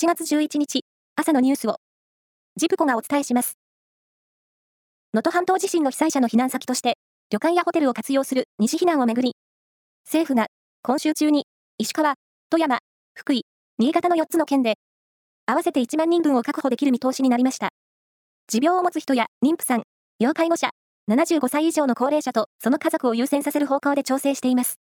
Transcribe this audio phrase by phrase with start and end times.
[0.00, 0.84] 1月11日、
[1.16, 1.74] 朝のニュースを、
[2.54, 3.58] ジプコがお伝えします。
[5.12, 6.98] 能登半島地震の被災者の避難先として、
[7.30, 9.32] 旅館やホテルを活用する西避難をめぐり、
[10.04, 10.46] 政府が
[10.82, 11.46] 今週中に
[11.78, 12.14] 石川、
[12.48, 12.78] 富山、
[13.16, 13.42] 福井、
[13.78, 14.74] 新潟の4つの県で、
[15.46, 17.70] 合わせて1万人分を確保できる見通しになりました。
[18.46, 19.82] 持病を持つ人や妊婦さん、
[20.20, 20.70] 要介護者、
[21.10, 24.78] 75歳以上の高齢者とその家族を優先させる方向で調整しています。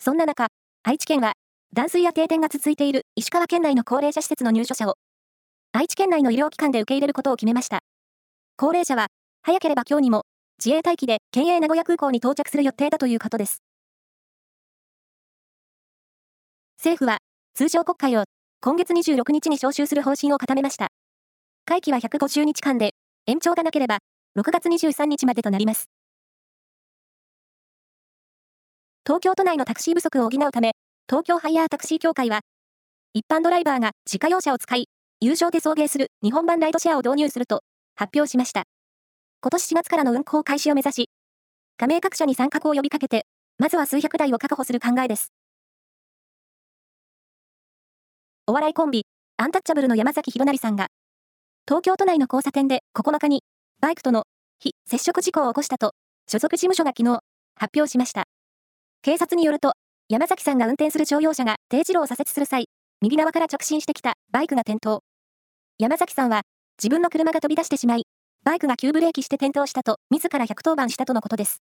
[0.00, 0.48] そんな中、
[0.82, 1.34] 愛知県は、
[1.74, 4.96] 断水や停電が続いている石川県内の高齢者施設の入所者を、
[5.72, 7.78] 愛知県内の医療機関で受け入れることを決めました。
[8.58, 9.06] 高齢者は、
[9.40, 10.24] 早ければ今日にも、
[10.62, 13.62] 自衛隊機で県営名古屋空港に到着する予定だということです。
[16.76, 17.20] 政府は、
[17.54, 18.24] 通常国会を
[18.60, 20.88] 今月26日に召集する方針を固めました。
[21.64, 22.90] 会期は150日間で、
[23.26, 24.00] 延長がなければ、
[24.38, 25.86] 6月23日までとなります。
[29.06, 30.72] 東京都内のタクシー不足を補うため、
[31.08, 32.40] 東京ハイヤータクシー協会は、
[33.12, 34.88] 一般ドライバーが自家用車を使い、
[35.20, 37.62] 有償で送迎する日本版ライドシェアを導入すると
[37.94, 38.64] 発表しました。
[39.42, 41.10] 今年4月からの運行開始を目指し、
[41.76, 43.26] 加盟各社に参画を呼びかけて、
[43.58, 45.32] まずは数百台を確保する考えです。
[48.46, 49.04] お笑いコンビ、
[49.36, 50.86] アンタッチャブルの山崎弘成さんが、
[51.68, 53.42] 東京都内の交差点で9日に、
[53.80, 54.24] バイクとの
[54.58, 55.92] 非接触事故を起こしたと、
[56.28, 57.20] 所属事務所が昨日、
[57.54, 58.24] 発表しました。
[59.02, 59.74] 警察によると、
[60.12, 62.66] 山崎さんが運転する乗用車が定時路を左折する際、
[63.00, 65.00] 右側から直進してきたバイクが転倒。
[65.78, 66.42] 山崎さんは、
[66.76, 68.02] 自分の車が飛び出してしまい、
[68.44, 71.62] バイクが急ブレーキして転倒したと、自ら110番したとのことです。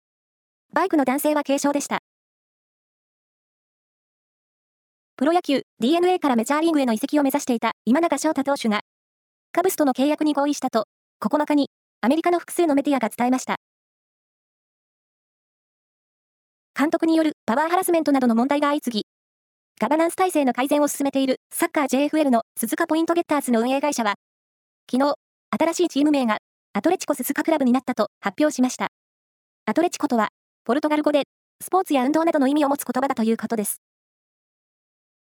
[0.75, 2.01] バイクの男性は軽傷でした。
[5.17, 8.83] プロ野球 DNA からメジャーリーグへの移籍を目指していた今永翔太投手が、
[9.53, 10.85] カブスとの契約に合意したと、
[11.23, 11.71] 9日に
[12.03, 13.57] アメリカの複数のメディアが伝えました。
[16.77, 19.07] 監督によるパワーハラスメントなどの問題が相次ぎ、
[19.81, 24.15] ガバナンス体制の改善を進めているサッカー JFL の鈴鹿ポイントゲッターズの運営会社は、
[24.91, 25.15] 昨日、
[25.51, 26.39] 新しいチーム名が
[26.73, 28.89] アトレチコ鈴鹿クラブになったと発表しました。
[29.67, 30.29] アトレチコとは、
[30.65, 31.25] ポルトガル語で、
[31.63, 33.81] スポーツや運動などの意味を持つ言葉だということです。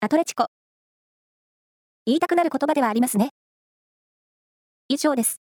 [0.02, 0.48] アトレチコ。
[2.06, 3.32] 言いたくなる言葉ではありますね。
[4.88, 5.42] 以上です。